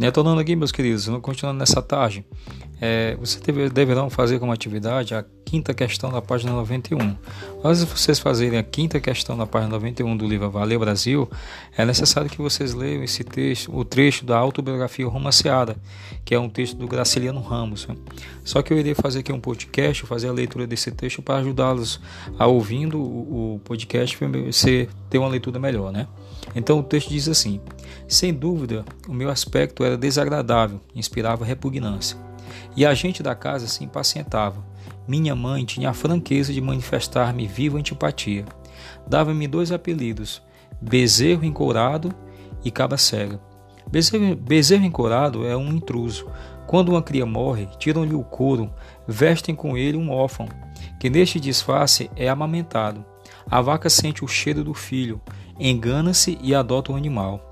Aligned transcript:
Retornando 0.00 0.40
aqui, 0.40 0.54
meus 0.54 0.70
queridos, 0.70 1.08
continuando 1.20 1.58
nessa 1.58 1.82
tarde, 1.82 2.24
é, 2.80 3.16
vocês 3.16 3.42
deverão 3.72 4.08
fazer 4.08 4.38
como 4.38 4.52
atividade 4.52 5.12
a 5.12 5.24
quinta 5.44 5.74
questão 5.74 6.12
da 6.12 6.22
página 6.22 6.52
91. 6.52 7.16
Antes 7.64 7.80
de 7.80 7.86
vocês 7.86 8.20
fazerem 8.20 8.60
a 8.60 8.62
quinta 8.62 9.00
questão 9.00 9.36
da 9.36 9.44
página 9.44 9.72
91 9.72 10.16
do 10.16 10.24
livro 10.24 10.48
Valeu 10.50 10.78
Brasil, 10.78 11.28
é 11.76 11.84
necessário 11.84 12.30
que 12.30 12.38
vocês 12.38 12.74
leiam 12.74 13.02
esse 13.02 13.24
texto, 13.24 13.76
o 13.76 13.84
trecho 13.84 14.24
da 14.24 14.38
autobiografia 14.38 15.08
romanceada, 15.08 15.76
que 16.24 16.32
é 16.32 16.38
um 16.38 16.48
texto 16.48 16.76
do 16.76 16.86
Graciliano 16.86 17.40
Ramos. 17.40 17.88
Né? 17.88 17.96
Só 18.44 18.62
que 18.62 18.72
eu 18.72 18.78
irei 18.78 18.94
fazer 18.94 19.20
aqui 19.20 19.32
um 19.32 19.40
podcast, 19.40 20.06
fazer 20.06 20.28
a 20.28 20.32
leitura 20.32 20.64
desse 20.64 20.92
texto 20.92 21.20
para 21.22 21.40
ajudá-los 21.40 22.00
a 22.38 22.46
ouvindo 22.46 23.00
o 23.00 23.60
podcast 23.64 24.16
você 24.46 24.88
ter 25.10 25.18
uma 25.18 25.28
leitura 25.28 25.58
melhor, 25.58 25.90
né? 25.90 26.06
Então 26.54 26.78
o 26.78 26.82
texto 26.82 27.08
diz 27.08 27.28
assim: 27.28 27.60
Sem 28.06 28.32
dúvida, 28.32 28.84
o 29.08 29.12
meu 29.12 29.30
aspecto 29.30 29.84
era 29.84 29.96
desagradável, 29.96 30.80
inspirava 30.94 31.44
repugnância. 31.44 32.16
E 32.76 32.84
a 32.86 32.94
gente 32.94 33.22
da 33.22 33.34
casa 33.34 33.66
se 33.66 33.84
impacientava. 33.84 34.64
Minha 35.06 35.34
mãe 35.34 35.64
tinha 35.64 35.90
a 35.90 35.94
franqueza 35.94 36.52
de 36.52 36.60
manifestar-me 36.60 37.46
viva 37.46 37.78
antipatia. 37.78 38.44
Dava-me 39.06 39.48
dois 39.48 39.72
apelidos: 39.72 40.42
Bezerro 40.80 41.44
Encourado 41.44 42.14
e 42.64 42.70
Caba 42.70 42.96
Cega. 42.96 43.40
Bezerro, 43.90 44.36
bezerro 44.36 44.84
Encourado 44.84 45.46
é 45.46 45.56
um 45.56 45.72
intruso. 45.72 46.26
Quando 46.66 46.90
uma 46.90 47.02
cria 47.02 47.24
morre, 47.24 47.66
tiram-lhe 47.78 48.14
o 48.14 48.22
couro, 48.22 48.70
vestem 49.06 49.54
com 49.54 49.74
ele 49.74 49.96
um 49.96 50.10
órfão, 50.10 50.46
que 51.00 51.08
neste 51.08 51.40
disfarce 51.40 52.10
é 52.14 52.28
amamentado. 52.28 53.02
A 53.50 53.62
vaca 53.62 53.88
sente 53.88 54.22
o 54.22 54.28
cheiro 54.28 54.62
do 54.62 54.74
filho, 54.74 55.18
engana-se 55.58 56.38
e 56.42 56.54
adota 56.54 56.92
o 56.92 56.96
animal. 56.96 57.47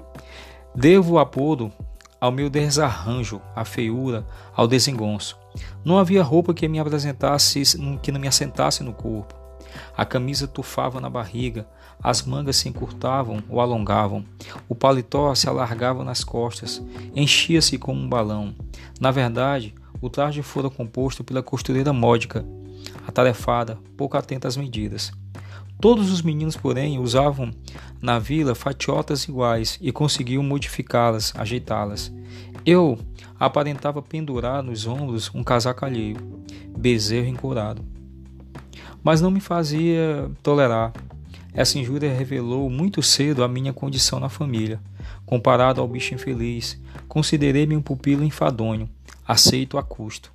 Devo 0.76 1.14
o 1.14 1.18
apodo 1.18 1.72
ao 2.20 2.30
meu 2.30 2.50
desarranjo, 2.50 3.40
à 3.54 3.64
feiura, 3.64 4.26
ao 4.54 4.68
desengonço. 4.68 5.38
Não 5.82 5.96
havia 5.96 6.22
roupa 6.22 6.52
que 6.52 6.68
me 6.68 6.78
apresentasse, 6.78 7.62
que 8.02 8.12
não 8.12 8.20
me 8.20 8.28
assentasse 8.28 8.82
no 8.82 8.92
corpo. 8.92 9.34
A 9.96 10.04
camisa 10.04 10.46
tufava 10.46 11.00
na 11.00 11.08
barriga, 11.08 11.66
as 12.02 12.22
mangas 12.22 12.56
se 12.56 12.68
encurtavam 12.68 13.42
ou 13.48 13.58
alongavam, 13.58 14.22
o 14.68 14.74
paletó 14.74 15.34
se 15.34 15.48
alargava 15.48 16.04
nas 16.04 16.22
costas, 16.22 16.82
enchia-se 17.14 17.78
como 17.78 17.98
um 17.98 18.08
balão. 18.08 18.54
Na 19.00 19.10
verdade, 19.10 19.74
o 19.98 20.10
traje 20.10 20.42
fora 20.42 20.68
composto 20.68 21.24
pela 21.24 21.42
costureira 21.42 21.90
módica, 21.90 22.44
atarefada, 23.08 23.78
pouco 23.96 24.18
atenta 24.18 24.46
às 24.46 24.58
medidas. 24.58 25.10
Todos 25.80 26.10
os 26.10 26.22
meninos, 26.22 26.56
porém, 26.56 26.98
usavam 26.98 27.50
na 28.00 28.18
vila 28.18 28.54
fatiotas 28.54 29.24
iguais 29.24 29.78
e 29.80 29.92
conseguiam 29.92 30.42
modificá-las, 30.42 31.34
ajeitá-las. 31.36 32.12
Eu 32.64 32.98
aparentava 33.38 34.00
pendurar 34.00 34.62
nos 34.62 34.86
ombros 34.86 35.30
um 35.34 35.44
casaco 35.44 35.84
alheio, 35.84 36.16
bezerro 36.76 37.28
encorado. 37.28 37.84
Mas 39.02 39.20
não 39.20 39.30
me 39.30 39.40
fazia 39.40 40.30
tolerar. 40.42 40.92
Essa 41.52 41.78
injúria 41.78 42.12
revelou 42.12 42.68
muito 42.68 43.02
cedo 43.02 43.44
a 43.44 43.48
minha 43.48 43.72
condição 43.72 44.18
na 44.18 44.28
família. 44.28 44.80
Comparado 45.24 45.80
ao 45.80 45.88
bicho 45.88 46.14
infeliz, 46.14 46.80
considerei-me 47.06 47.76
um 47.76 47.82
pupilo 47.82 48.24
enfadonho, 48.24 48.88
aceito 49.26 49.78
a 49.78 49.82
custo. 49.82 50.32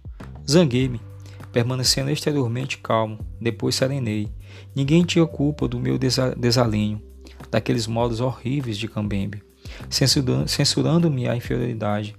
Zanguei-me, 0.49 1.01
permanecendo 1.51 2.09
exteriormente 2.09 2.77
calmo, 2.77 3.19
depois 3.39 3.75
serenei. 3.75 4.29
Ninguém 4.75 5.03
tinha 5.03 5.25
culpa 5.25 5.67
do 5.67 5.79
meu 5.79 5.97
desalinho, 5.97 7.01
daqueles 7.49 7.87
modos 7.87 8.19
horríveis 8.19 8.77
de 8.77 8.87
Cambembe, 8.87 9.43
censurando-me 10.47 11.27
a 11.27 11.35
inferioridade. 11.35 12.15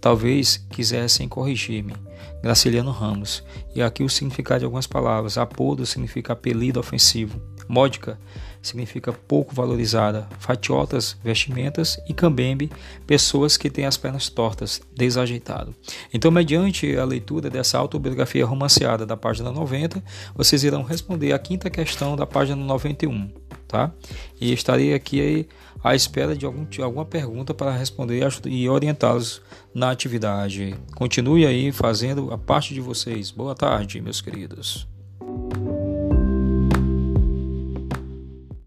Talvez 0.00 0.56
quisessem 0.70 1.28
corrigir-me. 1.28 1.94
Graciliano 2.42 2.90
Ramos. 2.90 3.44
E 3.74 3.82
aqui 3.82 4.02
o 4.02 4.08
significado 4.08 4.60
de 4.60 4.64
algumas 4.64 4.86
palavras. 4.86 5.38
Apodo 5.38 5.86
significa 5.86 6.32
apelido 6.32 6.80
ofensivo. 6.80 7.40
Módica 7.72 8.18
significa 8.60 9.14
pouco 9.14 9.54
valorizada. 9.54 10.28
Fatiotas, 10.38 11.16
vestimentas. 11.24 11.98
E 12.06 12.12
cambembe, 12.12 12.70
pessoas 13.06 13.56
que 13.56 13.70
têm 13.70 13.86
as 13.86 13.96
pernas 13.96 14.28
tortas, 14.28 14.82
desajeitado. 14.94 15.74
Então, 16.12 16.30
mediante 16.30 16.94
a 16.96 17.04
leitura 17.04 17.48
dessa 17.48 17.78
autobiografia 17.78 18.44
romanceada 18.44 19.06
da 19.06 19.16
página 19.16 19.50
90, 19.50 20.04
vocês 20.34 20.62
irão 20.64 20.82
responder 20.82 21.32
a 21.32 21.38
quinta 21.38 21.70
questão 21.70 22.14
da 22.14 22.26
página 22.26 22.62
91. 22.62 23.30
Tá? 23.66 23.90
E 24.38 24.52
estarei 24.52 24.92
aqui 24.92 25.48
à 25.82 25.94
espera 25.94 26.36
de, 26.36 26.44
algum, 26.44 26.66
alguma 26.82 27.06
pergunta 27.06 27.54
para 27.54 27.72
responder 27.72 28.28
e 28.44 28.68
orientá-los 28.68 29.40
na 29.74 29.90
atividade. 29.90 30.76
Continue 30.94 31.46
aí 31.46 31.72
fazendo 31.72 32.30
a 32.30 32.36
parte 32.36 32.74
de 32.74 32.82
vocês. 32.82 33.30
Boa 33.30 33.54
tarde, 33.54 33.98
meus 34.02 34.20
queridos. 34.20 34.86